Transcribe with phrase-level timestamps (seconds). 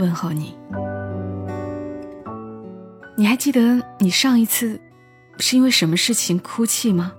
[0.00, 0.56] 问候你。
[3.16, 4.80] 你还记得你上一次
[5.38, 7.12] 是因为什么事情哭泣吗？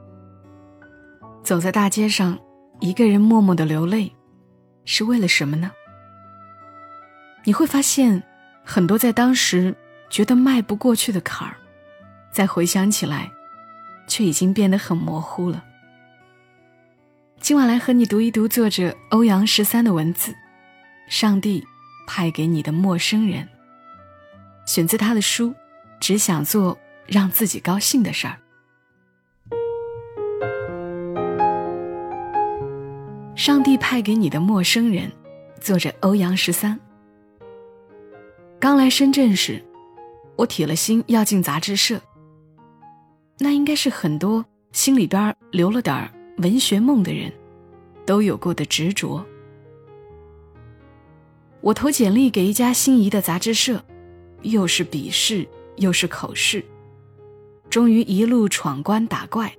[1.44, 2.38] 走在大街上，
[2.80, 4.12] 一个人默默的流泪，
[4.84, 5.72] 是为了什么呢？
[7.44, 8.22] 你会发现，
[8.64, 9.76] 很多在当时
[10.10, 11.56] 觉得迈不过去的坎儿，
[12.32, 13.32] 再回想起来，
[14.08, 15.64] 却已经变得很模糊了。
[17.40, 20.32] 今晚来和你读一读作者欧阳十三的文字，
[21.10, 21.64] 《上帝
[22.14, 23.44] 派给你的陌生人》，
[24.70, 25.48] 选自他的书
[25.98, 28.38] 《只想做让自己高兴的事儿》。
[33.34, 35.10] 上帝派给你的陌生人，
[35.62, 36.78] 作者欧阳十三。
[38.60, 39.64] 刚来深圳时，
[40.36, 42.02] 我铁了心要进杂志社。
[43.40, 47.32] 那应该是很多心里边留了点文学梦的人，
[48.06, 49.26] 都有过的执着。
[51.62, 53.84] 我投简历给一家心仪的杂志社，
[54.42, 56.64] 又是笔试又是口试，
[57.70, 59.56] 终于一路闯关打怪，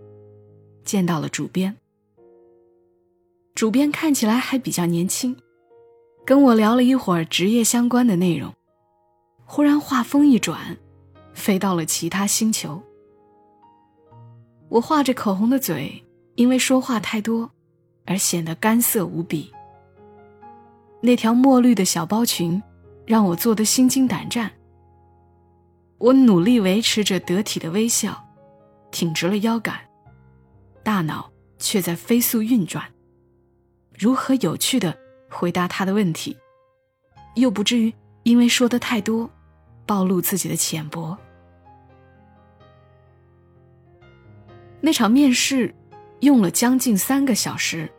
[0.84, 1.76] 见到了主编。
[3.54, 5.36] 主编看起来还比较年轻，
[6.24, 8.52] 跟我聊了一会儿职业相关的内容，
[9.44, 10.76] 忽然话锋一转，
[11.34, 12.82] 飞到了其他星球。
[14.68, 16.02] 我画着口红的嘴，
[16.34, 17.48] 因为说话太多，
[18.06, 19.52] 而显得干涩无比。
[21.04, 22.62] 那条墨绿的小包裙，
[23.04, 24.50] 让我做得心惊胆战。
[25.98, 28.24] 我努力维持着得体的微笑，
[28.92, 29.74] 挺直了腰杆，
[30.84, 31.28] 大脑
[31.58, 32.84] 却在飞速运转。
[33.98, 34.96] 如何有趣的
[35.28, 36.36] 回答他的问题，
[37.34, 39.28] 又不至于因为说的太多，
[39.84, 41.18] 暴露自己的浅薄。
[44.80, 45.74] 那场面试
[46.20, 47.90] 用了将近三个小时，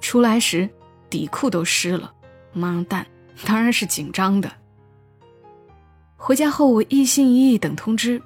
[0.00, 0.68] 出来时
[1.10, 2.14] 底裤都湿了，
[2.52, 3.06] 妈蛋，
[3.46, 4.50] 当然是紧张的。
[6.16, 8.20] 回家后，我一心一意等通知，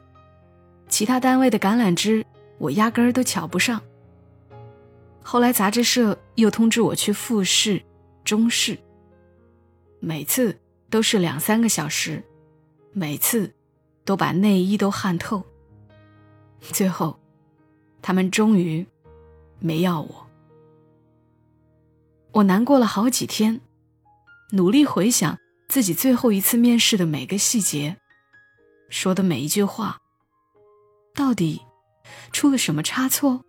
[0.88, 2.24] 其他单位的橄榄枝
[2.58, 3.80] 我压根儿都瞧不上。
[5.22, 7.82] 后来杂志社又通知我去复试、
[8.24, 8.78] 中试，
[10.00, 10.58] 每次
[10.90, 12.24] 都是两三个小时，
[12.92, 13.52] 每次
[14.04, 15.42] 都把内衣都汗透。
[16.60, 17.18] 最后，
[18.00, 18.86] 他们终于
[19.58, 20.26] 没要我。
[22.32, 23.60] 我难过了好几天，
[24.54, 27.96] 努力回想自己最后一次面试的每个细节，
[28.90, 29.98] 说的每一句话，
[31.14, 31.62] 到底
[32.32, 33.42] 出了什么差错？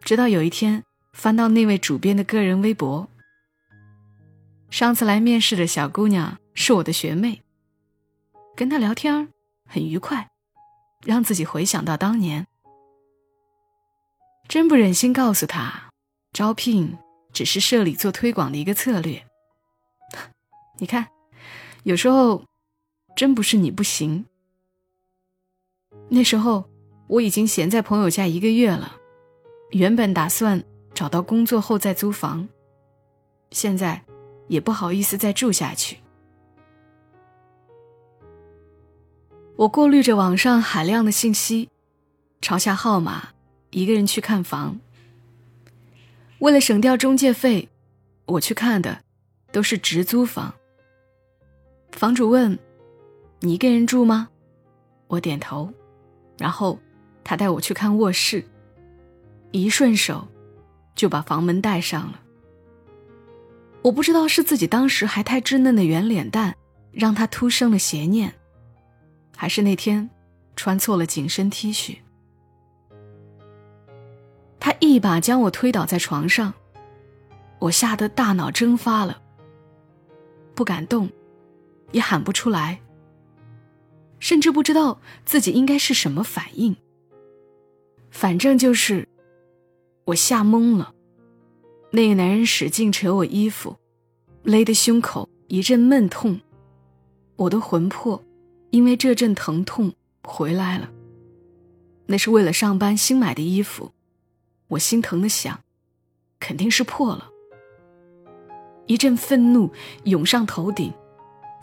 [0.00, 0.82] 直到有一天
[1.12, 3.06] 翻到那位主编的个人微博，
[4.70, 7.42] 上次来面试的小姑娘是我的学妹，
[8.56, 9.28] 跟她聊天
[9.68, 10.30] 很愉快，
[11.04, 12.46] 让自己回想到当年。
[14.48, 15.90] 真不忍心告诉她，
[16.32, 16.96] 招聘
[17.34, 19.26] 只是社里做推广的一个策略。
[20.78, 21.08] 你看，
[21.84, 22.42] 有时候
[23.14, 24.26] 真不是你不行。
[26.08, 26.68] 那时候
[27.06, 28.96] 我已经闲在朋友家一个月了。
[29.70, 30.62] 原本打算
[30.94, 32.48] 找到工作后再租房，
[33.50, 34.04] 现在
[34.48, 35.98] 也不好意思再住下去。
[39.56, 41.68] 我过滤着网上海量的信息，
[42.40, 43.28] 抄下号码，
[43.70, 44.78] 一个人去看房。
[46.40, 47.68] 为了省掉中介费，
[48.26, 49.02] 我去看的
[49.52, 50.54] 都是直租房。
[51.94, 52.58] 房主问
[53.40, 54.28] ：“你一个人住吗？”
[55.06, 55.72] 我点头，
[56.36, 56.78] 然后
[57.22, 58.44] 他带我去看卧室。
[59.52, 60.26] 一顺手，
[60.96, 62.20] 就把房门带上了。
[63.82, 66.56] 我不知道是自己当时还太稚嫩的圆脸蛋，
[66.90, 68.34] 让他突生了邪念，
[69.36, 70.10] 还是那天
[70.56, 71.98] 穿错了紧身 T 恤。
[74.58, 76.52] 他一把将我推倒在床上，
[77.60, 79.22] 我吓得大脑蒸发了，
[80.56, 81.08] 不敢动，
[81.94, 82.82] 也喊不出来，
[84.18, 86.76] 甚至不知道自己应该是什么反应。
[88.10, 89.08] 反正就是。
[90.06, 90.92] 我吓懵了，
[91.90, 93.74] 那个男人使劲扯我衣服，
[94.42, 96.38] 勒得胸口一阵闷痛，
[97.36, 98.22] 我的魂魄
[98.68, 99.90] 因为这阵疼痛
[100.22, 100.90] 回来了。
[102.04, 103.92] 那是为了上班新买的衣服，
[104.68, 105.58] 我心疼的想，
[106.38, 107.30] 肯定是破了。
[108.84, 109.72] 一阵愤怒
[110.04, 110.92] 涌上头顶，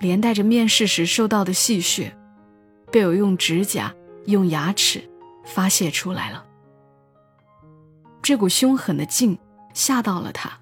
[0.01, 2.11] 连带着面试时受到的戏谑，
[2.91, 3.95] 被我用指甲、
[4.25, 5.07] 用牙齿
[5.45, 6.43] 发泄出来了。
[8.21, 9.37] 这股凶狠的劲
[9.73, 10.59] 吓到了他，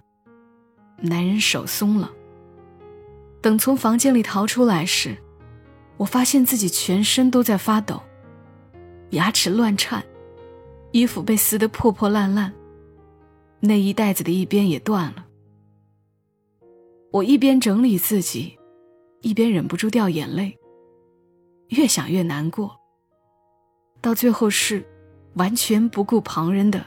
[0.98, 2.12] 男人手松了。
[3.42, 5.18] 等从房间里逃出来时，
[5.96, 8.04] 我发现自己全身都在发抖，
[9.12, 10.04] 牙齿乱颤，
[10.92, 12.54] 衣服被撕得破破烂烂，
[13.62, 15.26] 内衣带子的一边也断了。
[17.12, 18.59] 我一边整理自己，
[19.22, 20.58] 一边忍不住掉眼泪。
[21.70, 22.80] 越想越难过，
[24.02, 24.84] 到最后是
[25.36, 26.86] 完全不顾旁人的，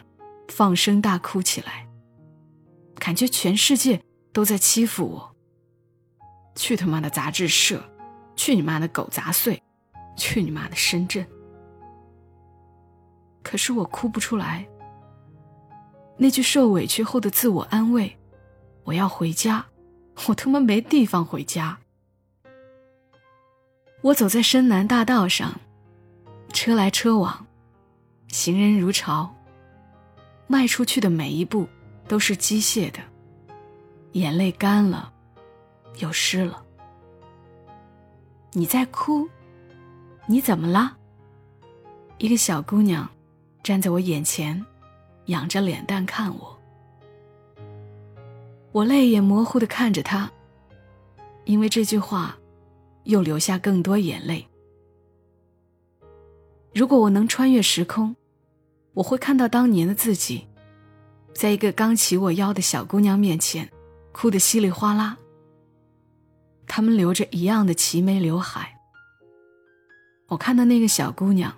[0.48, 1.88] 放声大哭起来。
[2.96, 4.02] 感觉全世界
[4.32, 5.36] 都在欺负我。
[6.54, 7.82] 去他妈的杂志社！
[8.36, 9.62] 去你妈的狗杂碎！
[10.16, 11.26] 去你妈的深圳！
[13.42, 14.68] 可是我哭不出来。
[16.16, 18.18] 那句受委屈后的自我安慰
[18.84, 19.66] ：“我要回家。”
[20.28, 21.78] 我他妈没地方回家。
[24.02, 25.54] 我走在深南大道上，
[26.52, 27.46] 车来车往，
[28.28, 29.32] 行人如潮。
[30.48, 31.68] 迈出去的每一步
[32.08, 32.98] 都是机械的，
[34.12, 35.12] 眼泪干了，
[35.98, 36.60] 又湿了。
[38.50, 39.26] 你在哭？
[40.26, 40.96] 你怎么了？
[42.18, 43.08] 一个小姑娘
[43.62, 44.62] 站在我眼前，
[45.26, 46.58] 仰着脸蛋看我。
[48.72, 50.28] 我泪眼模糊的看着她，
[51.44, 52.36] 因为这句话，
[53.04, 54.46] 又流下更多眼泪。
[56.74, 58.16] 如果我能穿越时空，
[58.94, 60.46] 我会看到当年的自己，
[61.34, 63.70] 在一个刚起我腰的小姑娘面前，
[64.12, 65.18] 哭得稀里哗啦。
[66.66, 68.78] 他们留着一样的齐眉刘海。
[70.28, 71.54] 我看到那个小姑娘，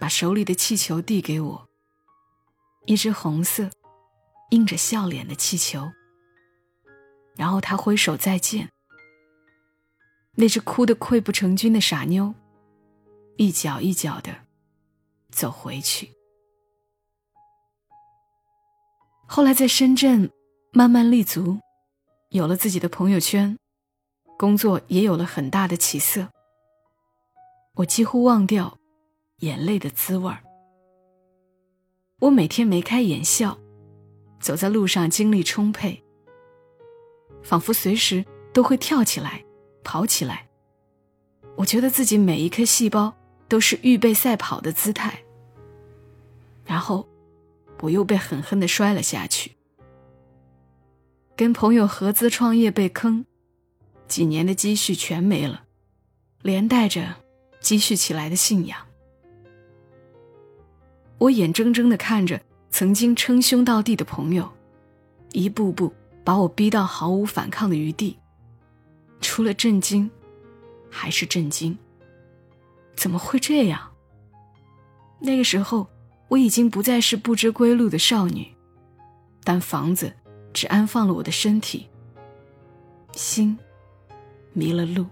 [0.00, 1.68] 把手里的气球递给我，
[2.86, 3.68] 一只红色，
[4.50, 5.92] 印着笑脸的气球。
[7.36, 8.70] 然后他挥手再见。
[10.34, 12.34] 那只哭得溃不成军的傻妞，
[13.36, 14.34] 一脚一脚的
[15.30, 16.10] 走回去。
[19.26, 20.30] 后来在深圳
[20.72, 21.58] 慢慢立足，
[22.30, 23.58] 有了自己的朋友圈，
[24.38, 26.28] 工作也有了很大的起色。
[27.74, 28.78] 我几乎忘掉
[29.38, 30.42] 眼泪的滋味儿。
[32.20, 33.58] 我每天眉开眼笑，
[34.40, 36.02] 走在路上精力充沛。
[37.42, 39.44] 仿佛随时都会跳起来，
[39.82, 40.48] 跑起来。
[41.56, 43.14] 我觉得自己每一颗细胞
[43.48, 45.22] 都是预备赛跑的姿态。
[46.64, 47.06] 然后，
[47.80, 49.52] 我又被狠狠的摔了下去。
[51.36, 53.26] 跟朋友合资创业被坑，
[54.06, 55.64] 几年的积蓄全没了，
[56.42, 57.16] 连带着
[57.60, 58.78] 积蓄起来的信仰。
[61.18, 62.40] 我眼睁睁的看着
[62.70, 64.50] 曾经称兄道弟的朋友，
[65.32, 65.92] 一步步。
[66.24, 68.16] 把我逼到毫无反抗的余地，
[69.22, 70.10] 除了震惊，
[70.90, 71.78] 还是震惊。
[72.94, 73.90] 怎么会这样？
[75.20, 75.88] 那个时候
[76.28, 78.48] 我已经不再是不知归路的少女，
[79.42, 80.12] 但房子
[80.52, 81.88] 只安放了我的身体，
[83.12, 83.56] 心
[84.52, 85.06] 迷了路。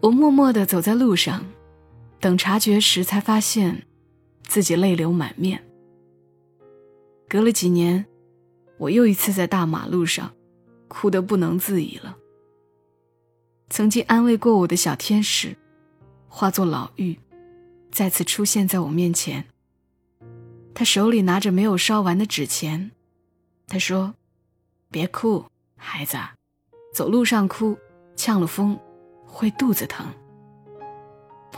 [0.00, 1.44] 我默默的走在路上，
[2.18, 3.86] 等察觉时才发现，
[4.42, 5.62] 自己泪流满面。
[7.28, 8.06] 隔了几年。
[8.78, 10.34] 我又一次在大马路上，
[10.88, 12.16] 哭得不能自已了。
[13.68, 15.56] 曾经安慰过我的小天使，
[16.28, 17.16] 化作老妪，
[17.90, 19.44] 再次出现在我面前。
[20.74, 22.90] 他手里拿着没有烧完的纸钱，
[23.66, 24.14] 他说
[24.90, 25.44] ：“别哭，
[25.76, 26.16] 孩子，
[26.94, 27.76] 走路上哭，
[28.14, 28.78] 呛了风，
[29.24, 30.06] 会肚子疼。”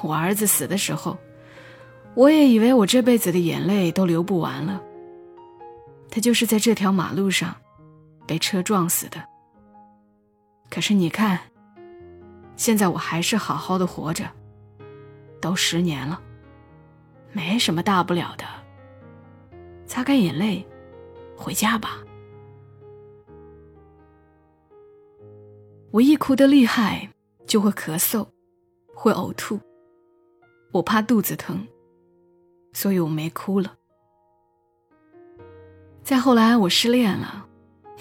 [0.02, 1.18] 我儿子死的时候，
[2.14, 4.80] 我也以为我这辈子的眼泪都流不完了。
[6.08, 7.54] 他就是在这条马路上
[8.28, 9.26] 被车撞死的。
[10.70, 11.40] 可是你看，
[12.56, 14.30] 现在我还是好好的活着，
[15.40, 16.20] 都十年了，
[17.32, 18.44] 没什么大不了的。
[19.86, 20.64] 擦干眼泪，
[21.34, 22.04] 回家吧。
[25.90, 27.08] 我一哭的厉害，
[27.46, 28.28] 就会咳嗽，
[28.94, 29.58] 会呕吐。
[30.70, 31.66] 我怕肚子疼，
[32.74, 33.74] 所以我没哭了。
[36.02, 37.47] 再后来，我失恋了，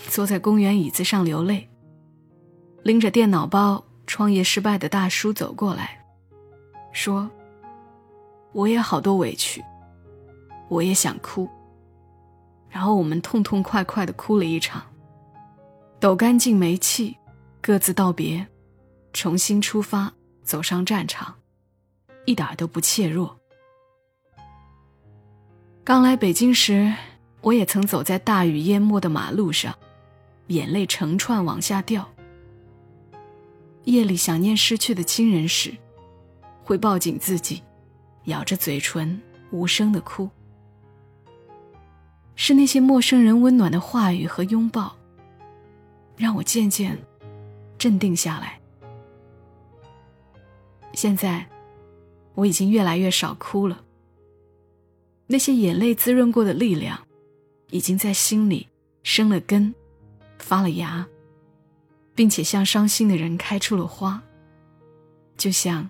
[0.10, 1.68] 坐在公园椅子上流泪。
[2.84, 6.06] 拎着电脑包、创业失败的大叔走过来，
[6.94, 7.30] 说
[8.54, 9.64] ：“我也好多委屈，
[10.70, 11.50] 我也想哭。”
[12.70, 14.82] 然后我们痛痛快快的哭了一场，
[16.00, 17.18] 抖干净煤气，
[17.62, 18.46] 各自道别，
[19.14, 20.14] 重新出发，
[20.44, 21.36] 走上战场，
[22.26, 23.38] 一点都不怯弱。
[25.84, 26.94] 刚来北京时。
[27.42, 29.74] 我也曾走在大雨淹没的马路上，
[30.48, 32.10] 眼泪成串往下掉，
[33.84, 35.74] 夜里想念失去的亲人时，
[36.64, 37.62] 会抱紧自己，
[38.26, 39.20] 咬着嘴唇
[39.52, 40.30] 无声的哭。
[42.36, 44.96] 是那些陌生人温暖的话语和拥抱，
[46.16, 46.98] 让我渐渐
[47.78, 48.60] 镇定下来。
[50.94, 51.46] 现在，
[52.36, 53.84] 我已经越来越少哭了。
[55.26, 57.06] 那些眼泪滋润过的力量，
[57.70, 58.68] 已经在心里
[59.04, 59.74] 生了根，
[60.48, 61.06] 发了芽，
[62.16, 64.22] 并且向伤心的人开出了花，
[65.36, 65.90] 就像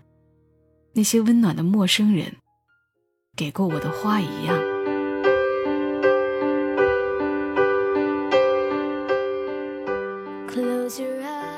[0.94, 2.38] 那些温暖的陌生人
[3.36, 4.60] 给过我的花一样。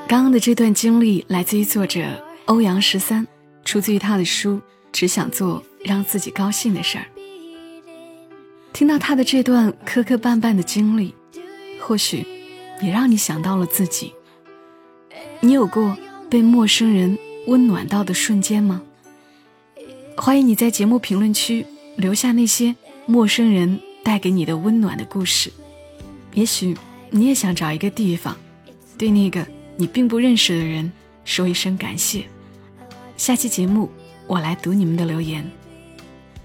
[0.06, 2.02] 刚刚的这段经历来自于作者
[2.44, 3.26] 欧阳十三，
[3.64, 4.56] 出自于他的书
[4.92, 7.06] 《只想做让自己高兴的事儿》。
[8.74, 11.14] 听到他的这段磕磕绊绊的经历，
[11.80, 12.26] 或许
[12.80, 14.14] 也让你想到了自己。
[15.40, 15.96] 你有过
[16.28, 18.82] 被陌生人温暖到的瞬间吗？
[20.16, 21.64] 欢迎你在节目评论区
[21.96, 25.50] 留下那些陌生人带给你的温暖的故事。
[26.34, 26.76] 也许
[27.10, 28.36] 你也想找一个地方。
[28.98, 29.46] 对那个
[29.76, 30.92] 你并不认识的人
[31.24, 32.24] 说一声感谢。
[33.16, 33.90] 下期节目
[34.26, 35.50] 我来读你们的留言。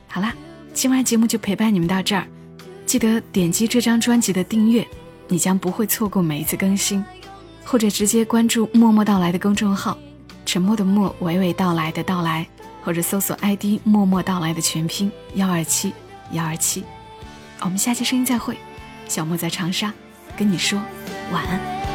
[0.08, 0.34] 好啦，
[0.74, 2.26] 今晚节目就陪伴你们到这儿。
[2.86, 4.88] 记得点击这张专辑的订阅，
[5.28, 7.04] 你将不会错过每一次更新。
[7.64, 9.98] 或者直接关注“默默到来”的公众号，
[10.46, 12.48] 沉默的默，娓娓道来的到来，
[12.84, 15.92] 或者搜索 ID“ 默默到来”的全拼幺二七
[16.32, 16.84] 幺二七。
[17.62, 18.56] 我们下期声音再会，
[19.08, 19.92] 小莫在长沙
[20.38, 20.80] 跟你说
[21.32, 21.95] 晚安。